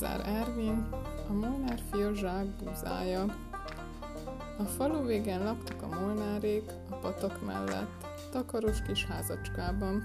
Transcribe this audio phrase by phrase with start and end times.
[0.00, 0.88] Lázár Ervin,
[1.28, 3.24] a Molnár fia zsákbúzája.
[4.58, 10.02] A falu végén laktak a molnárék, a patak mellett, takaros kis házacskában.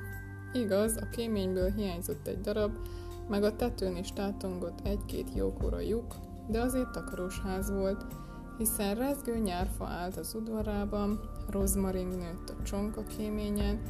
[0.53, 2.75] Igaz, a kéményből hiányzott egy darab,
[3.29, 6.15] meg a tetőn is tátongott egy-két jókora lyuk,
[6.47, 8.05] de azért takaros ház volt,
[8.57, 11.19] hiszen rezgő nyárfa állt az udvarában,
[11.49, 13.81] rozmaring nőtt a csonka kéményen,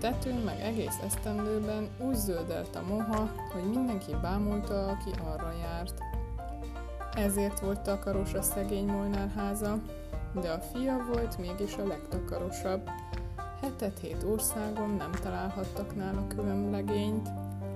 [0.00, 5.94] tetőn meg egész esztendőben úgy zöldelt a moha, hogy mindenki bámulta, aki arra járt.
[7.14, 9.78] Ezért volt takaros a szegény Molnár háza,
[10.40, 12.90] de a fia volt mégis a legtakarosabb.
[13.60, 17.28] Hetet hét országon nem találhattak nála külön legényt.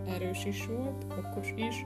[0.07, 1.85] Erős is volt, okos is,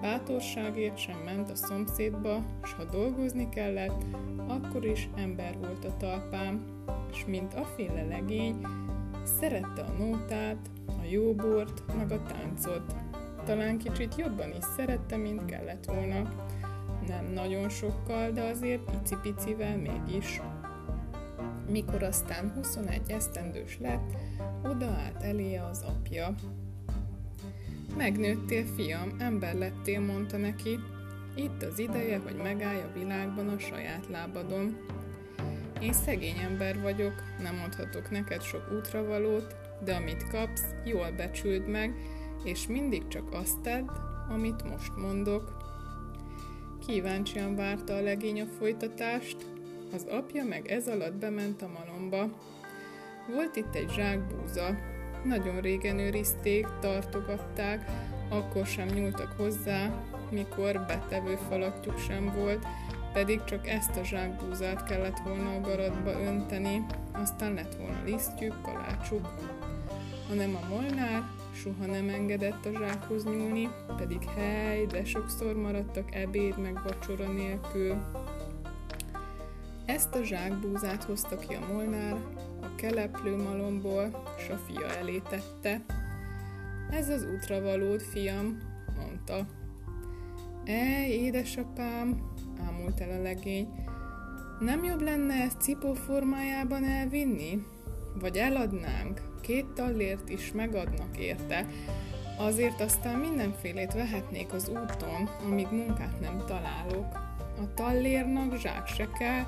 [0.00, 4.02] bátorságért sem ment a szomszédba, s ha dolgozni kellett,
[4.48, 6.64] akkor is ember volt a talpám,
[7.12, 8.66] és mint a féle legény,
[9.24, 12.94] szerette a nótát, a jóbort, meg a táncot.
[13.44, 16.28] Talán kicsit jobban is szerette, mint kellett volna.
[17.06, 20.40] Nem nagyon sokkal, de azért icipicivel mégis.
[21.70, 24.12] Mikor aztán 21 esztendős lett,
[24.64, 26.34] odaállt eléje az apja.
[27.96, 30.78] Megnőttél, fiam, ember lettél, mondta neki.
[31.34, 34.76] Itt az ideje, hogy megállj a világban a saját lábadon.
[35.80, 41.94] Én szegény ember vagyok, nem adhatok neked sok útravalót, de amit kapsz, jól becsüld meg,
[42.44, 43.88] és mindig csak azt tedd,
[44.28, 45.56] amit most mondok.
[46.86, 49.36] Kíváncsian várta a legény a folytatást,
[49.94, 52.28] az apja meg ez alatt bement a malomba.
[53.34, 54.78] Volt itt egy zsákbúza,
[55.24, 57.90] nagyon régen őrizték, tartogatták,
[58.28, 62.66] akkor sem nyúltak hozzá, mikor betevő falatjuk sem volt,
[63.12, 69.34] pedig csak ezt a zsákbúzát kellett volna a garatba önteni, aztán lett volna lisztjük, kalácsuk.
[70.28, 71.22] Hanem a molnár
[71.54, 77.96] soha nem engedett a zsákhoz nyúlni, pedig hely, de sokszor maradtak ebéd meg vacsora nélkül.
[79.86, 82.16] Ezt a zsákbúzát hozta ki a molnár,
[82.62, 85.84] a keleplő malomból, s a fia elé tette.
[86.90, 88.58] Ez az útra valód, fiam,
[88.96, 89.46] mondta.
[90.64, 92.29] E, édesapám,
[92.66, 93.68] ámult el a legény,
[94.60, 97.66] nem jobb lenne ezt cipó formájában elvinni?
[98.20, 99.20] Vagy eladnánk?
[99.40, 101.66] Két tallért is megadnak érte,
[102.38, 107.06] azért aztán mindenfélét vehetnék az úton, amíg munkát nem találok.
[107.58, 109.44] A tallérnak zsák se kell,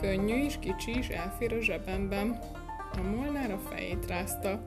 [0.00, 2.38] könnyű is, kicsi is, elfér a zsebemben.
[2.92, 4.62] A molnár a fejét rázta.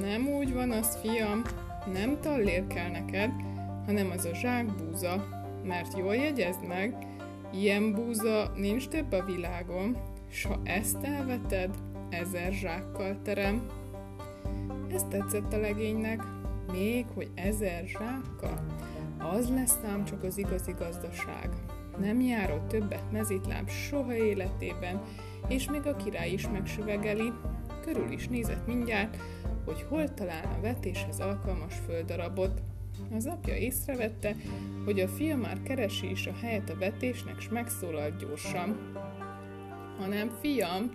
[0.00, 1.42] Nem úgy van az, fiam,
[1.92, 3.30] nem tallér kell neked,
[3.86, 6.96] hanem az a zsákbúza, mert jól jegyezd meg,
[7.52, 9.96] ilyen búza nincs több a világon,
[10.30, 11.74] s ha ezt elveted,
[12.10, 13.66] ezer zsákkal terem.
[14.92, 16.22] Ez tetszett a legénynek,
[16.72, 18.66] még hogy ezer zsákkal,
[19.18, 21.48] az lesz ám csak az igazi gazdaság.
[21.98, 25.02] Nem járott többet mezitláb soha életében,
[25.48, 27.32] és még a király is megsüvegeli,
[27.84, 29.16] körül is nézett mindjárt,
[29.64, 32.62] hogy hol találna vetéshez alkalmas földarabot.
[33.14, 34.34] Az apja észrevette,
[34.84, 38.92] hogy a fia már keresi is a helyet a vetésnek, s megszólalt gyorsan.
[39.98, 40.90] Hanem, fiam,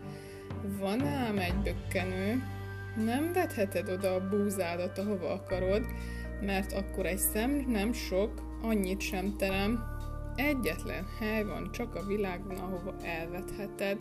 [0.79, 2.43] van ám egy bökkenő,
[2.95, 5.85] nem vetheted oda a búzádat, ahova akarod,
[6.41, 9.83] mert akkor egy szem nem sok, annyit sem terem.
[10.35, 13.97] Egyetlen hely van csak a világon, ahova elvetheted.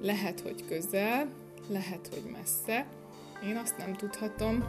[0.00, 1.28] Lehet, hogy közel,
[1.68, 2.86] lehet, hogy messze,
[3.44, 4.64] én azt nem tudhatom,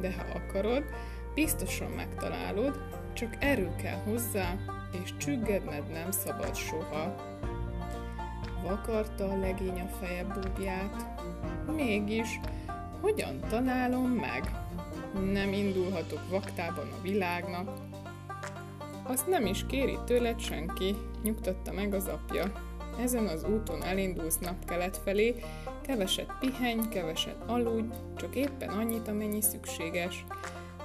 [0.00, 0.84] de ha akarod,
[1.34, 2.80] biztosan megtalálod,
[3.12, 4.56] csak erő kell hozzá,
[5.02, 7.14] és csüggedned nem szabad soha.
[8.62, 11.20] Vakarta a legény a feje búbját.
[11.74, 12.40] Mégis,
[13.00, 14.50] hogyan találom meg?
[15.32, 17.70] Nem indulhatok vaktában a világnak.
[19.02, 22.52] Azt nem is kéri tőled senki, nyugtatta meg az apja.
[23.00, 25.34] Ezen az úton elindulsz napkelet felé,
[25.82, 30.24] keveset pihenj, keveset aludj, csak éppen annyit, amennyi szükséges.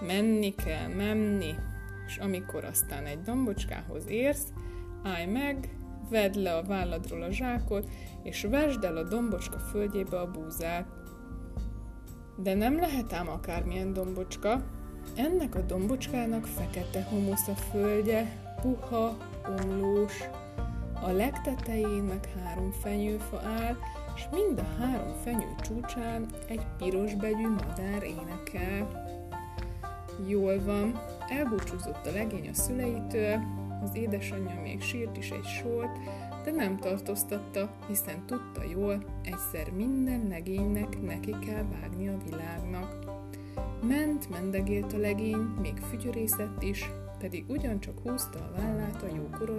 [0.07, 1.55] Menni kell, menni,
[2.07, 4.47] és amikor aztán egy dombocskához érsz,
[5.03, 5.77] állj meg,
[6.09, 7.89] vedd le a válladról a zsákot,
[8.23, 10.87] és vesd el a dombocska földjébe a búzát.
[12.37, 14.63] De nem lehet ám akármilyen dombocska.
[15.15, 19.17] Ennek a dombocskának fekete humusz a földje, puha,
[19.59, 20.13] omlós.
[21.01, 23.77] A legtetején meg három fenyőfa áll,
[24.15, 28.87] és mind a három fenyő csúcsán egy piros begyű madár énekel.
[30.27, 33.39] Jól van, elbúcsúzott a legény a szüleitől,
[33.83, 35.99] az édesanyja még sírt is egy sort,
[36.43, 42.97] de nem tartóztatta, hiszen tudta jól, egyszer minden legénynek neki kell vágni a világnak.
[43.87, 46.89] Ment, mendegélt a legény, még fügyörészett is,
[47.19, 49.53] pedig ugyancsak húzta a vállát a jókora.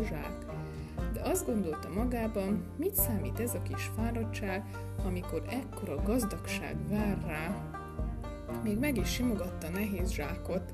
[1.12, 4.64] De azt gondolta magában, mit számít ez a kis fáradtság,
[5.04, 7.69] amikor ekkora gazdagság vár rá.
[8.62, 10.72] Még meg is simogatta nehéz zsákot.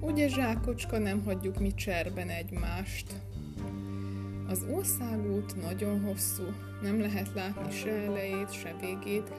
[0.00, 3.12] Ugye zsákocska, nem hagyjuk mi cserben egymást.
[4.48, 6.44] Az országút nagyon hosszú,
[6.82, 9.30] nem lehet látni se elejét, se végét,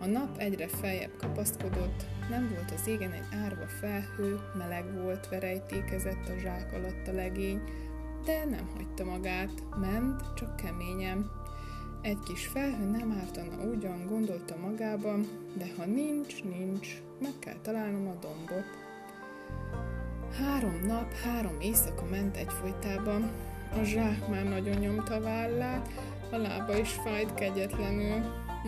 [0.00, 6.28] a nap egyre feljebb kapaszkodott, nem volt az égen egy árva felhő, meleg volt, verejtékezett
[6.28, 7.60] a zsák alatt a legény,
[8.24, 11.30] de nem hagyta magát, ment, csak keményen.
[12.02, 15.26] Egy kis felhő nem ártana ugyan, gondolta magában,
[15.58, 18.64] de ha nincs, nincs, meg kell találnom a dombot.
[20.38, 23.30] Három nap, három éjszaka ment egyfolytában,
[23.80, 25.88] a zsák már nagyon nyomta vállát,
[26.30, 28.22] a lába is fájt kegyetlenül.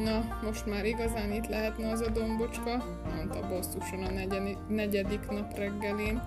[0.04, 4.36] Na, most már igazán itt lehetne az a dombocska, mondta bosszusan a
[4.68, 6.22] negyedik nap reggelén,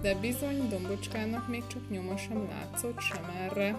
[0.00, 3.76] de bizony dombocskának még csak nyoma sem látszott sem erre.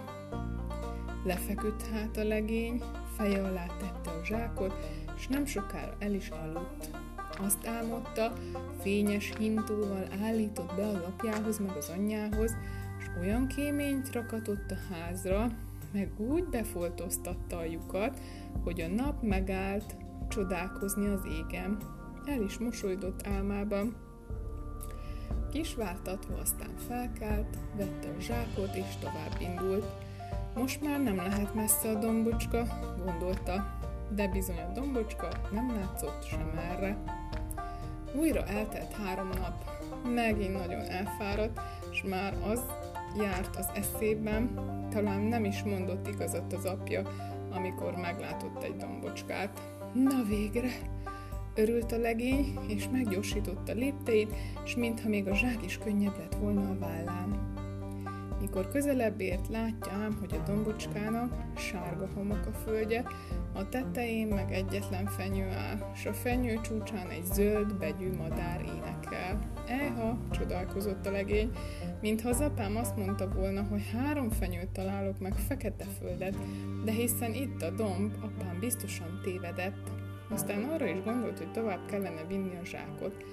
[1.24, 2.81] Lefeküdt hát a legény,
[3.18, 4.74] feje alá tette a zsákot,
[5.18, 7.02] és nem sokára el is aludt.
[7.44, 8.34] Azt álmodta,
[8.81, 12.56] fényes hintóval állított be az apjához meg az anyjához,
[13.00, 15.51] és olyan kéményt rakatott a házra,
[15.94, 18.19] meg úgy befoltoztatta a lyukat,
[18.63, 19.95] hogy a nap megállt
[20.30, 21.78] csodálkozni az égen.
[22.25, 23.95] El is mosolydott álmában.
[25.51, 29.86] Kisváltatva aztán felkelt, vette a zsákot és tovább indult.
[30.56, 32.68] Most már nem lehet messze a dombocska,
[33.06, 36.97] gondolta, de bizony a dombocska nem látszott sem erre.
[38.15, 39.63] Újra eltelt három nap,
[40.13, 41.59] megint nagyon elfáradt,
[41.91, 42.61] és már az
[43.17, 44.50] járt az eszében,
[44.89, 47.01] talán nem is mondott igazat az apja,
[47.51, 49.61] amikor meglátott egy dombocskát.
[49.94, 50.69] Na végre!
[51.56, 54.35] Örült a legény, és meggyorsította lépteit,
[54.65, 57.53] és mintha még a zsák is könnyebb lett volna a vállán.
[58.44, 63.04] Mikor közelebb ért, látja hogy a dombocskának sárga homok a földje,
[63.54, 69.40] a tetején meg egyetlen fenyő áll, s a fenyő csúcsán egy zöld begyű madár énekel.
[69.68, 71.51] Ejha, csodálkozott a legény,
[72.01, 76.36] mintha az apám azt mondta volna, hogy három fenyőt találok meg fekete földet,
[76.86, 79.92] de hiszen itt a domb, apám biztosan tévedett.
[80.30, 83.25] Aztán arra is gondolt, hogy tovább kellene vinni a zsákot.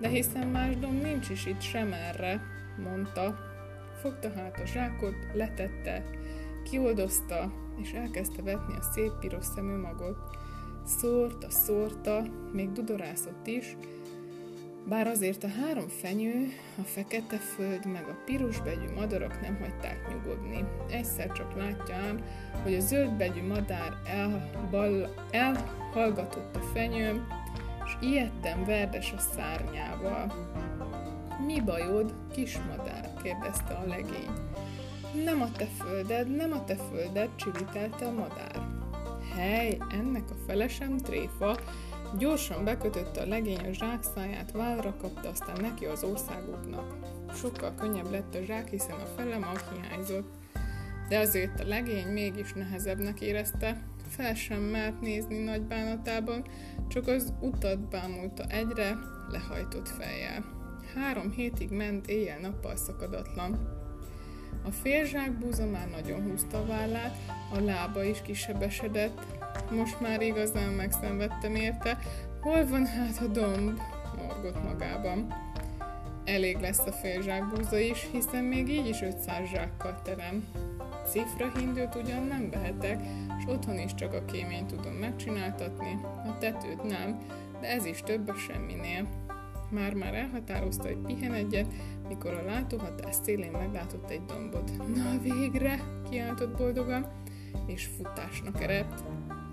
[0.00, 2.40] De hiszen más domb nincs is itt sem erre,
[2.82, 3.54] mondta.
[4.00, 6.04] Fogta hát a zsákot, letette,
[6.70, 7.52] kioldozta,
[7.82, 10.16] és elkezdte vetni a szép piros szemű magot.
[10.84, 12.22] Szórta, szórta,
[12.52, 13.76] még dudorászott is,
[14.88, 16.48] bár azért a három fenyő,
[16.78, 20.64] a fekete föld meg a piros begyű madarak nem hagyták nyugodni.
[20.90, 22.24] Egyszer csak látja ám,
[22.62, 27.26] hogy a zöld begyű madár elbal, elhallgatott a fenyőm,
[27.84, 30.32] és ilyetten verdes a szárnyával.
[31.44, 33.12] Mi bajod, kismadár?
[33.22, 34.30] kérdezte a legény.
[35.24, 38.68] Nem a te földed, nem a te földed, csivitelte a madár.
[39.34, 41.56] Hely, ennek a felesem tréfa,
[42.18, 46.94] Gyorsan bekötötte a legény a zsákszáját, vállra kapta, aztán neki az országútnak.
[47.34, 50.28] Sokkal könnyebb lett a zsák, hiszen a fele mag hiányzott.
[51.08, 56.44] De azért a legény mégis nehezebbnek érezte, fel sem mert nézni nagy bánatában,
[56.88, 58.98] csak az utat bámulta egyre,
[59.30, 60.55] lehajtott fejjel.
[61.00, 63.58] Három hétig ment éjjel-nappal szakadatlan.
[64.64, 67.16] A félzsák búza már nagyon húzta a vállát,
[67.52, 69.20] a lába is kisebesedett,
[69.70, 71.98] most már igazán megszenvedtem érte.
[72.40, 73.80] Hol van hát a domb?
[74.16, 75.34] Morgott magában.
[76.24, 80.44] Elég lesz a fél búza is, hiszen még így is 500 zsákkal terem.
[81.08, 83.00] Cifra hindőt ugyan nem vehetek,
[83.38, 87.18] és otthon is csak a kéményt tudom megcsináltatni, a tetőt nem,
[87.60, 89.25] de ez is több a semminél.
[89.70, 91.72] Már-már elhatározta, hogy pihen egyet,
[92.08, 94.70] mikor a látóhatás szélén meglátott egy dombot.
[94.94, 95.80] Na végre!
[96.10, 97.06] kiáltott boldogan,
[97.66, 99.04] és futásnak eredt.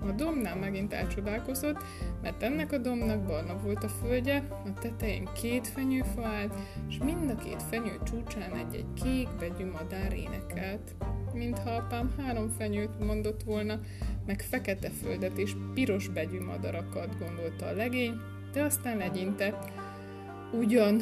[0.07, 1.83] A domnál megint elcsodálkozott,
[2.21, 6.53] mert ennek a domnak barna volt a földje, a tetején két fenyőfa állt,
[6.89, 10.95] és mind a két fenyő csúcsán egy-egy kék begyű madár énekelt.
[11.33, 13.79] Mintha apám három fenyőt mondott volna,
[14.25, 18.13] meg fekete földet és piros begyű madarakat, gondolta a legény,
[18.53, 19.71] de aztán legyintett.
[20.57, 21.01] Ugyan,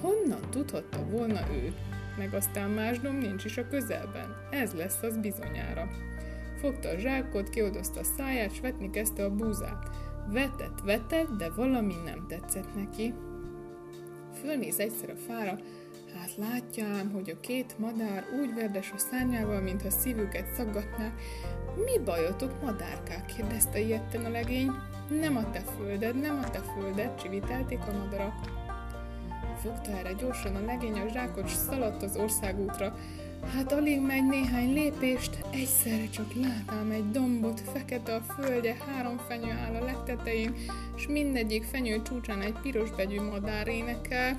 [0.00, 1.74] honnan tudhatta volna ő?
[2.18, 4.36] Meg aztán más dom nincs is a közelben.
[4.50, 5.88] Ez lesz az bizonyára.
[6.60, 9.90] Fogta a zsákot, kiodozta a száját, s vetni kezdte a búzát.
[10.32, 13.14] Vetett, vetett, de valami nem tetszett neki.
[14.40, 15.58] Fölnéz egyszer a fára,
[16.14, 21.12] hát látja ám, hogy a két madár úgy verdes a szárnyával, mintha szívüket szaggatná.
[21.76, 23.24] Mi bajotok, madárkák?
[23.36, 24.70] kérdezte ilyetten a legény.
[25.20, 28.53] Nem a te földed, nem a te földed, csivitelték a madarak.
[29.64, 32.96] Fogta erre gyorsan a legény a zsákot, szaladt az országútra.
[33.54, 39.50] Hát alig megy néhány lépést, egyszerre csak látám egy dombot, fekete a földje, három fenyő
[39.50, 40.54] áll a legtetején,
[40.96, 44.38] s mindegyik fenyő csúcsán egy piros begyű madár énekel.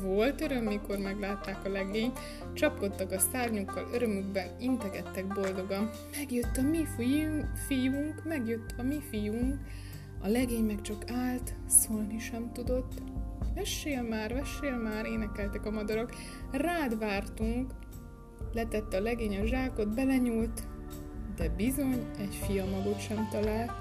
[0.00, 2.18] Volt öröm, mikor meglátták a legényt,
[2.52, 5.90] csapkodtak a szárnyukkal, örömükben integettek boldogan.
[6.16, 6.86] Megjött a mi
[7.66, 9.58] fiunk, megjött a mi fiunk.
[10.20, 12.92] A legény meg csak állt, szólni sem tudott.
[13.54, 16.12] Vessél már, vessél már, énekeltek a madarak.
[16.50, 17.72] Rád vártunk.
[18.52, 20.62] Letette a legény a zsákot, belenyúlt,
[21.36, 23.72] de bizony egy fiamagot sem talált.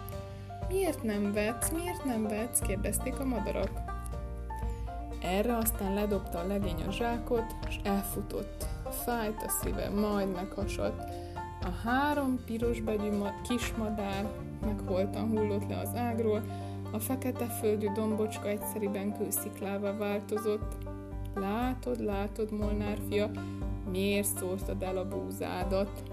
[0.67, 2.59] Miért nem vetsz, miért nem vetsz?
[2.59, 3.69] kérdezték a madarak.
[5.21, 8.65] Erre aztán ledobta a legény a zsákot, és elfutott.
[9.05, 11.03] Fájt a szíve, majd meghasadt.
[11.61, 13.09] A három piros begyű
[13.47, 14.25] kismadár
[14.61, 16.41] megholtan hullott le az ágról,
[16.93, 20.77] a fekete földű dombocska egyszeriben kősziklává változott.
[21.35, 23.31] Látod, látod, Molnár fia,
[23.91, 26.12] miért szórtad el a búzádat?